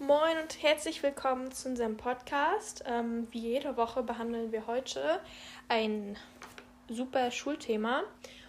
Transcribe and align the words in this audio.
Moin 0.00 0.38
und 0.42 0.62
herzlich 0.62 1.02
willkommen 1.02 1.52
zu 1.52 1.68
unserem 1.68 1.98
Podcast. 1.98 2.82
Ähm, 2.86 3.28
wie 3.32 3.40
jede 3.40 3.76
Woche 3.76 4.02
behandeln 4.02 4.50
wir 4.50 4.66
heute 4.66 5.20
ein 5.68 6.16
super 6.88 7.30
Schulthema. 7.30 8.04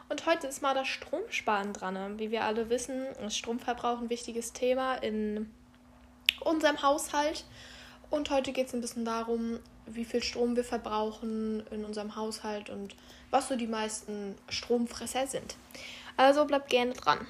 Und 0.07 0.25
heute 0.25 0.47
ist 0.47 0.61
mal 0.61 0.73
das 0.73 0.87
Stromsparen 0.87 1.73
dran. 1.73 2.17
Wie 2.19 2.31
wir 2.31 2.45
alle 2.45 2.69
wissen, 2.69 3.05
ist 3.27 3.35
Stromverbrauch 3.35 3.99
ein 3.99 4.09
wichtiges 4.09 4.53
Thema 4.53 4.95
in 4.95 5.51
unserem 6.39 6.81
Haushalt. 6.81 7.43
Und 8.09 8.29
heute 8.29 8.53
geht 8.53 8.67
es 8.67 8.73
ein 8.73 8.79
bisschen 8.79 9.03
darum, 9.03 9.59
wie 9.87 10.05
viel 10.05 10.23
Strom 10.23 10.55
wir 10.55 10.63
verbrauchen 10.63 11.67
in 11.69 11.83
unserem 11.83 12.15
Haushalt 12.15 12.69
und 12.69 12.95
was 13.29 13.49
so 13.49 13.57
die 13.57 13.67
meisten 13.67 14.37
Stromfresser 14.47 15.27
sind. 15.27 15.57
Also 16.15 16.45
bleibt 16.45 16.69
gerne 16.69 16.93
dran. 16.93 17.27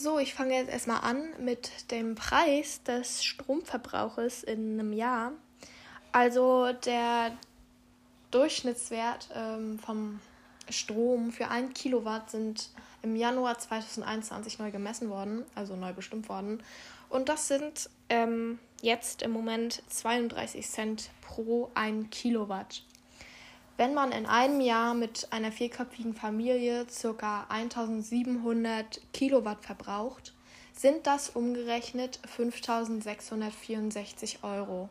So, 0.00 0.20
ich 0.20 0.32
fange 0.32 0.54
jetzt 0.54 0.70
erstmal 0.70 1.00
an 1.00 1.24
mit 1.40 1.90
dem 1.90 2.14
Preis 2.14 2.84
des 2.84 3.24
Stromverbrauches 3.24 4.44
in 4.44 4.78
einem 4.78 4.92
Jahr. 4.92 5.32
Also 6.12 6.72
der 6.72 7.36
Durchschnittswert 8.30 9.28
ähm, 9.34 9.80
vom 9.80 10.20
Strom 10.70 11.32
für 11.32 11.48
ein 11.48 11.74
Kilowatt 11.74 12.30
sind 12.30 12.70
im 13.02 13.16
Januar 13.16 13.58
2021 13.58 14.60
neu 14.60 14.70
gemessen 14.70 15.10
worden, 15.10 15.44
also 15.56 15.74
neu 15.74 15.92
bestimmt 15.92 16.28
worden. 16.28 16.62
Und 17.08 17.28
das 17.28 17.48
sind 17.48 17.90
ähm, 18.08 18.60
jetzt 18.80 19.22
im 19.22 19.32
Moment 19.32 19.82
32 19.88 20.64
Cent 20.64 21.10
pro 21.22 21.72
ein 21.74 22.08
Kilowatt. 22.10 22.84
Wenn 23.78 23.94
man 23.94 24.10
in 24.10 24.26
einem 24.26 24.60
Jahr 24.60 24.92
mit 24.92 25.28
einer 25.30 25.52
vierköpfigen 25.52 26.12
Familie 26.12 26.84
ca. 27.16 27.46
1700 27.48 29.00
Kilowatt 29.12 29.64
verbraucht, 29.64 30.34
sind 30.72 31.06
das 31.06 31.30
umgerechnet 31.30 32.18
5664 32.26 34.40
Euro. 34.42 34.88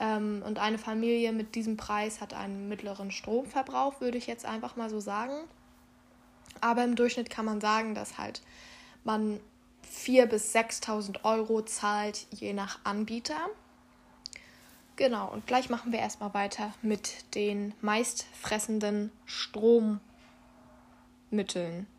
Ähm, 0.00 0.42
und 0.44 0.58
eine 0.58 0.78
Familie 0.78 1.32
mit 1.32 1.54
diesem 1.54 1.76
Preis 1.76 2.20
hat 2.20 2.34
einen 2.34 2.68
mittleren 2.68 3.12
Stromverbrauch, 3.12 4.00
würde 4.00 4.18
ich 4.18 4.26
jetzt 4.26 4.46
einfach 4.46 4.74
mal 4.74 4.90
so 4.90 4.98
sagen. 4.98 5.34
Aber 6.60 6.82
im 6.82 6.96
Durchschnitt 6.96 7.30
kann 7.30 7.44
man 7.44 7.60
sagen, 7.60 7.94
dass 7.94 8.18
halt 8.18 8.42
man 9.04 9.38
4.000 9.88 10.26
bis 10.26 10.52
6.000 10.56 11.22
Euro 11.22 11.62
zahlt, 11.62 12.26
je 12.32 12.52
nach 12.52 12.80
Anbieter. 12.82 13.48
Genau, 15.02 15.28
und 15.32 15.48
gleich 15.48 15.68
machen 15.68 15.90
wir 15.90 15.98
erstmal 15.98 16.32
weiter 16.32 16.72
mit 16.80 17.34
den 17.34 17.74
meistfressenden 17.80 19.10
Strommitteln. 19.26 19.98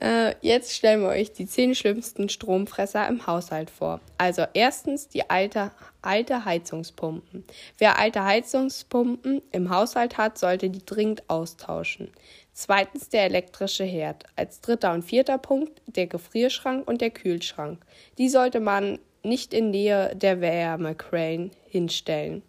Äh, 0.00 0.36
jetzt 0.42 0.76
stellen 0.76 1.00
wir 1.00 1.08
euch 1.08 1.32
die 1.32 1.48
zehn 1.48 1.74
schlimmsten 1.74 2.28
Stromfresser 2.28 3.08
im 3.08 3.26
Haushalt 3.26 3.68
vor. 3.68 4.00
Also 4.16 4.44
erstens 4.54 5.08
die 5.08 5.28
alte, 5.28 5.72
alte 6.02 6.44
Heizungspumpen. 6.44 7.42
Wer 7.78 7.98
alte 7.98 8.22
Heizungspumpen 8.22 9.42
im 9.50 9.70
Haushalt 9.70 10.16
hat, 10.16 10.38
sollte 10.38 10.70
die 10.70 10.86
dringend 10.86 11.28
austauschen. 11.28 12.12
Zweitens 12.52 13.08
der 13.08 13.24
elektrische 13.24 13.82
Herd. 13.82 14.22
Als 14.36 14.60
dritter 14.60 14.92
und 14.92 15.02
vierter 15.02 15.38
Punkt 15.38 15.82
der 15.86 16.06
Gefrierschrank 16.06 16.86
und 16.86 17.00
der 17.00 17.10
Kühlschrank. 17.10 17.84
Die 18.18 18.28
sollte 18.28 18.60
man 18.60 19.00
nicht 19.28 19.54
in 19.54 19.70
Nähe 19.70 20.14
der 20.16 20.40
Wärmecrane 20.40 21.50
hinstellen. 21.68 22.42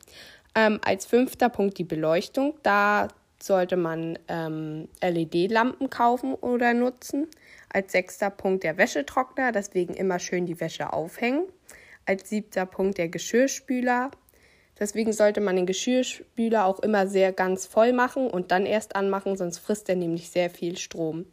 Ähm, 0.56 0.80
als 0.84 1.06
fünfter 1.06 1.50
Punkt 1.50 1.78
die 1.78 1.84
Beleuchtung. 1.84 2.56
Da 2.64 3.10
sollte 3.42 3.78
man 3.78 4.18
ähm, 4.28 4.88
LED-Lampen 5.02 5.90
kaufen 5.90 6.34
oder 6.34 6.74
nutzen. 6.74 7.28
Als 7.72 7.92
sechster 7.92 8.30
Punkt 8.30 8.64
der 8.64 8.78
Wäschetrockner, 8.78 9.52
deswegen 9.52 9.94
immer 9.94 10.20
schön 10.20 10.46
die 10.46 10.60
Wäsche 10.60 10.92
aufhängen. 10.92 11.46
Als 12.06 12.30
siebter 12.30 12.66
Punkt 12.66 12.98
der 12.98 13.10
Geschirrspüler. 13.10 14.12
Deswegen 14.80 15.12
sollte 15.12 15.42
man 15.42 15.58
den 15.58 15.66
Geschirrspüler 15.66 16.66
auch 16.66 16.80
immer 16.80 17.06
sehr 17.06 17.34
ganz 17.34 17.66
voll 17.66 17.92
machen 17.92 18.30
und 18.30 18.52
dann 18.52 18.66
erst 18.66 18.96
anmachen, 18.96 19.36
sonst 19.36 19.60
frisst 19.60 19.90
er 19.90 19.98
nämlich 19.98 20.30
sehr 20.30 20.50
viel 20.50 20.78
Strom. 20.78 21.26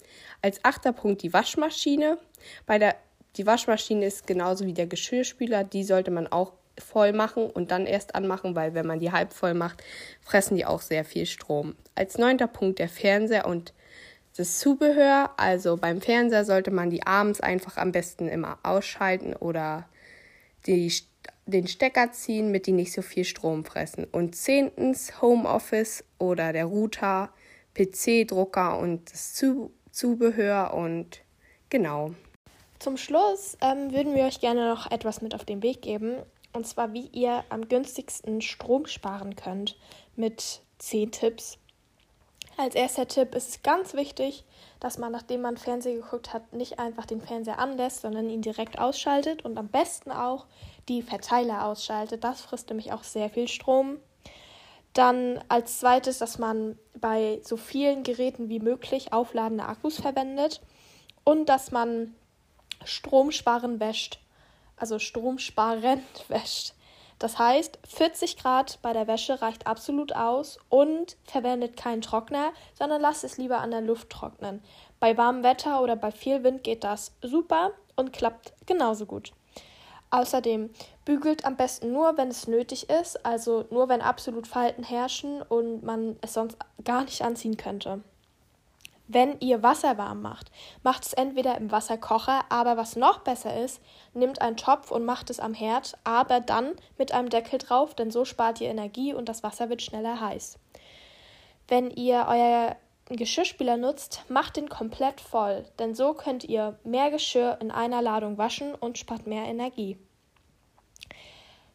Als 0.43 0.65
achter 0.65 0.93
Punkt 0.93 1.22
die 1.22 1.32
Waschmaschine. 1.32 2.19
Bei 2.66 2.78
der 2.78 2.97
die 3.36 3.47
Waschmaschine 3.47 4.06
ist 4.06 4.26
genauso 4.26 4.66
wie 4.66 4.72
der 4.72 4.86
Geschirrspüler, 4.86 5.64
die 5.64 5.84
sollte 5.84 6.10
man 6.10 6.26
auch 6.26 6.52
voll 6.78 7.12
machen 7.12 7.48
und 7.48 7.70
dann 7.70 7.86
erst 7.86 8.14
anmachen, 8.14 8.54
weil 8.54 8.74
wenn 8.74 8.86
man 8.86 8.98
die 8.98 9.12
halb 9.12 9.32
voll 9.32 9.54
macht, 9.54 9.82
fressen 10.20 10.56
die 10.56 10.66
auch 10.66 10.82
sehr 10.82 11.04
viel 11.04 11.26
Strom. 11.26 11.75
Als 11.94 12.19
neunter 12.19 12.46
Punkt 12.46 12.78
der 12.78 12.88
Fernseher 12.88 13.46
und 13.46 13.72
das 14.36 14.58
Zubehör. 14.58 15.30
Also 15.36 15.76
beim 15.76 16.00
Fernseher 16.00 16.44
sollte 16.44 16.70
man 16.70 16.91
die 16.91 17.06
abends 17.06 17.41
einfach 17.41 17.76
am 17.76 17.92
besten 17.92 18.28
immer 18.28 18.58
ausschalten 18.62 19.34
oder 19.34 19.88
die, 20.66 20.92
den 21.46 21.66
Stecker 21.66 22.12
ziehen, 22.12 22.50
mit 22.50 22.66
die 22.66 22.72
nicht 22.72 22.92
so 22.92 23.02
viel 23.02 23.25
Strom 23.25 23.64
fressen. 23.64 24.04
Und 24.04 24.36
zehntens 24.36 25.20
Homeoffice 25.22 26.04
oder 26.19 26.52
der 26.52 26.66
Router, 26.66 27.30
PC-Drucker 27.75 28.78
und 28.78 29.12
das 29.12 29.42
Zubehör 29.91 30.75
und 30.75 31.22
genau. 31.70 32.14
Zum 32.78 32.97
Schluss 32.97 33.56
ähm, 33.60 33.92
würden 33.92 34.14
wir 34.14 34.25
euch 34.25 34.41
gerne 34.41 34.69
noch 34.69 34.91
etwas 34.91 35.22
mit 35.22 35.34
auf 35.34 35.44
den 35.44 35.62
Weg 35.62 35.82
geben. 35.82 36.16
Und 36.53 36.66
zwar, 36.66 36.92
wie 36.92 37.09
ihr 37.12 37.44
am 37.48 37.69
günstigsten 37.69 38.41
Strom 38.41 38.87
sparen 38.87 39.37
könnt 39.37 39.76
mit 40.14 40.62
10 40.78 41.12
Tipps. 41.12 41.59
Als 42.59 42.75
erster 42.75 43.06
Tipp 43.06 43.34
ist 43.34 43.62
ganz 43.62 43.92
wichtig, 43.92 44.44
dass 44.81 44.97
man, 44.97 45.12
nachdem 45.12 45.42
man 45.42 45.59
Fernsehen 45.59 46.00
geguckt 46.00 46.32
hat, 46.32 46.54
nicht 46.54 46.78
einfach 46.78 47.04
den 47.04 47.20
Fernseher 47.20 47.59
anlässt, 47.59 48.00
sondern 48.00 48.31
ihn 48.31 48.41
direkt 48.41 48.78
ausschaltet 48.78 49.44
und 49.44 49.58
am 49.58 49.69
besten 49.69 50.10
auch 50.10 50.47
die 50.88 51.03
Verteiler 51.03 51.66
ausschaltet. 51.66 52.25
Das 52.25 52.41
frisst 52.41 52.70
nämlich 52.70 52.93
auch 52.93 53.04
sehr 53.04 53.28
viel 53.28 53.48
Strom. 53.48 53.98
Dann 54.94 55.44
als 55.48 55.81
zweites, 55.81 56.16
dass 56.16 56.38
man 56.38 56.78
bei 56.98 57.41
so 57.44 57.58
vielen 57.58 58.03
Geräten 58.03 58.48
wie 58.48 58.60
möglich 58.60 59.12
aufladende 59.12 59.66
Akkus 59.66 60.00
verwendet 60.00 60.62
und 61.25 61.50
dass 61.50 61.70
man 61.70 62.14
Stromsparen 62.86 63.80
wäscht. 63.80 64.20
Also 64.76 64.98
stromsparend 64.98 66.02
wäscht. 66.28 66.74
Das 67.19 67.38
heißt, 67.38 67.78
40 67.88 68.36
Grad 68.36 68.78
bei 68.82 68.92
der 68.92 69.06
Wäsche 69.06 69.41
reicht 69.41 69.66
absolut 69.66 70.14
aus 70.14 70.58
und 70.69 71.16
verwendet 71.25 71.76
keinen 71.76 72.02
Trockner, 72.02 72.52
sondern 72.75 73.00
lasst 73.00 73.25
es 73.25 73.38
lieber 73.38 73.60
an 73.60 73.70
der 73.70 73.80
Luft 73.80 74.10
trocknen. 74.10 74.62
Bei 75.00 75.16
warmem 75.16 75.42
Wetter 75.42 75.82
oder 75.82 75.96
bei 75.96 76.10
viel 76.10 76.44
Wind 76.44 76.62
geht 76.62 76.84
das 76.84 77.12
super 77.22 77.72
und 77.96 78.12
klappt 78.12 78.52
genauso 78.66 79.06
gut. 79.06 79.32
Außerdem 80.10 80.70
bügelt 81.04 81.44
am 81.44 81.56
besten 81.56 81.92
nur, 81.92 82.16
wenn 82.16 82.28
es 82.28 82.46
nötig 82.46 82.91
ist, 82.91 83.25
also 83.25 83.64
nur 83.70 83.88
wenn 83.88 84.02
absolut 84.02 84.46
Falten 84.46 84.84
herrschen 84.84 85.42
und 85.42 85.82
man 85.82 86.16
es 86.20 86.34
sonst 86.34 86.58
gar 86.84 87.04
nicht 87.04 87.22
anziehen 87.22 87.56
könnte. 87.56 88.02
Wenn 89.09 89.39
ihr 89.39 89.62
Wasser 89.62 89.99
warm 89.99 90.21
macht, 90.21 90.50
macht 90.83 91.06
es 91.06 91.12
entweder 91.12 91.56
im 91.59 91.71
Wasserkocher, 91.71 92.44
aber 92.49 92.77
was 92.77 92.97
noch 92.97 93.21
besser 93.21 93.62
ist, 93.62 93.81
nehmt 94.15 94.41
einen 94.43 94.56
Topf 94.56 94.91
und 94.91 95.05
macht 95.05 95.31
es 95.31 95.39
am 95.39 95.55
Herd, 95.55 95.97
aber 96.03 96.41
dann 96.41 96.72
mit 96.99 97.12
einem 97.12 97.28
Deckel 97.28 97.61
drauf, 97.61 97.94
denn 97.94 98.11
so 98.11 98.25
spart 98.25 98.61
ihr 98.61 98.69
Energie 98.69 99.15
und 99.15 99.28
das 99.28 99.44
Wasser 99.44 99.69
wird 99.69 99.83
schneller 99.83 100.21
heiß. 100.21 100.59
Wenn 101.69 101.91
ihr 101.91 102.27
euer 102.28 102.77
Geschirrspüler 103.09 103.77
nutzt, 103.77 104.25
macht 104.28 104.56
den 104.56 104.69
komplett 104.69 105.21
voll, 105.21 105.65
denn 105.78 105.94
so 105.94 106.12
könnt 106.15 106.43
ihr 106.43 106.77
mehr 106.83 107.12
Geschirr 107.12 107.59
in 107.61 107.71
einer 107.71 108.03
Ladung 108.03 108.38
waschen 108.38 108.75
und 108.75 108.99
spart 108.99 109.28
mehr 109.28 109.44
Energie. 109.44 109.97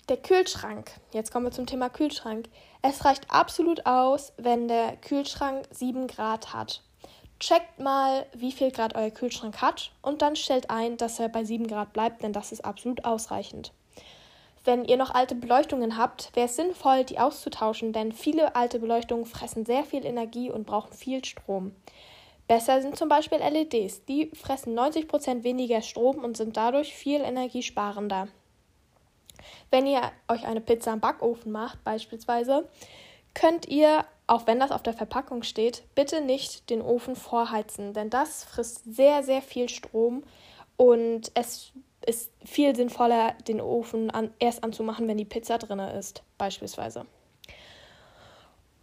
Der 0.10 0.18
Kühlschrank. 0.18 0.92
Jetzt 1.14 1.32
kommen 1.32 1.46
wir 1.46 1.52
zum 1.52 1.68
Thema 1.68 1.90
Kühlschrank. 1.90 2.50
Es 2.82 3.06
reicht 3.06 3.32
absolut 3.32 3.86
aus, 3.86 4.34
wenn 4.36 4.68
der 4.68 4.98
Kühlschrank 4.98 5.66
7 5.72 6.08
Grad 6.08 6.54
hat. 6.54 6.82
Checkt 7.42 7.80
mal, 7.80 8.28
wie 8.34 8.52
viel 8.52 8.70
Grad 8.70 8.96
euer 8.96 9.10
Kühlschrank 9.10 9.64
hat 9.64 9.92
und 10.04 10.22
dann 10.22 10.36
stellt 10.36 10.70
ein, 10.70 10.98
dass 10.98 11.20
er 11.20 11.28
bei 11.28 11.44
7 11.44 11.66
Grad 11.66 11.92
bleibt, 11.92 12.22
denn 12.22 12.34
das 12.34 12.52
ist 12.52 12.64
absolut 12.64 13.04
ausreichend. 13.04 13.74
Wenn 14.64 14.86
ihr 14.86 14.96
noch 14.96 15.16
alte 15.16 15.34
Beleuchtungen 15.34 15.98
habt, 15.98 16.30
wäre 16.36 16.46
es 16.46 16.56
sinnvoll, 16.56 17.04
die 17.04 17.18
auszutauschen, 17.18 17.94
denn 17.94 18.12
viele 18.12 18.56
alte 18.56 18.78
Beleuchtungen 18.78 19.26
fressen 19.26 19.66
sehr 19.66 19.84
viel 19.84 20.06
Energie 20.06 20.52
und 20.52 20.68
brauchen 20.68 20.94
viel 20.94 21.26
Strom. 21.26 21.76
Besser 22.48 22.80
sind 22.80 22.96
zum 22.96 23.10
Beispiel 23.10 23.40
LEDs. 23.40 24.06
Die 24.06 24.30
fressen 24.36 24.78
90% 24.78 25.42
weniger 25.44 25.82
Strom 25.82 26.24
und 26.24 26.38
sind 26.38 26.58
dadurch 26.58 26.94
viel 26.94 27.22
energiesparender. 27.22 28.28
Wenn 29.72 29.88
ihr 29.88 30.04
euch 30.28 30.46
eine 30.46 30.62
Pizza 30.62 30.94
im 30.94 31.00
Backofen 31.00 31.52
macht, 31.52 31.84
beispielsweise, 31.84 32.70
könnt 33.34 33.68
ihr 33.68 34.06
auch 34.28 34.48
wenn 34.48 34.60
das 34.60 34.72
auf 34.72 34.84
der 34.84 34.94
Verpackung 34.94 35.44
steht, 35.44 35.84
bitte 35.96 36.22
nicht 36.22 36.70
den 36.70 36.82
Ofen 36.82 37.16
vorheizen, 37.16 37.94
denn 37.94 38.10
das 38.10 38.44
frisst 38.44 38.96
sehr, 38.96 39.24
sehr 39.24 39.42
viel 39.42 39.70
Strom 39.70 40.24
und 40.78 41.32
es 41.34 41.72
ist 42.06 42.32
viel 42.44 42.76
sinnvoller, 42.76 43.34
den 43.48 43.62
Ofen 43.62 44.10
an, 44.10 44.34
erst 44.40 44.64
anzumachen, 44.64 45.08
wenn 45.08 45.18
die 45.18 45.26
Pizza 45.26 45.58
drin 45.58 45.80
ist, 45.80 46.24
beispielsweise. 46.38 47.06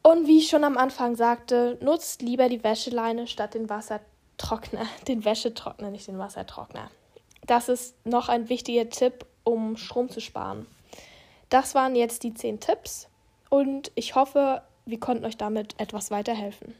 Und 0.03 0.27
wie 0.27 0.39
ich 0.39 0.49
schon 0.49 0.65
am 0.65 0.79
Anfang 0.79 1.17
sagte, 1.17 1.77
nutzt 1.83 2.23
lieber 2.23 2.49
die 2.49 2.63
Wäscheleine 2.63 3.27
statt 3.27 3.55
den 3.55 3.69
Wassertrockner. 3.69 4.87
Den 5.09 5.25
Wäschetrockner, 5.25 5.91
nicht 5.91 6.07
den 6.07 6.19
Wassertrockner. 6.19 6.91
Das 7.47 7.69
ist 7.69 7.95
noch 8.07 8.29
ein 8.29 8.49
wichtiger 8.49 8.89
Tipp, 8.89 9.27
um 9.43 9.77
Strom 9.77 10.09
zu 10.09 10.21
sparen. 10.21 10.67
Das 11.49 11.75
waren 11.75 11.97
jetzt 11.97 12.23
die 12.23 12.35
zehn 12.35 12.61
Tipps 12.61 13.09
und 13.51 13.91
ich 13.95 14.15
hoffe, 14.15 14.63
wir 14.89 14.99
konnten 14.99 15.27
euch 15.27 15.37
damit 15.37 15.75
etwas 15.79 16.11
weiterhelfen. 16.11 16.75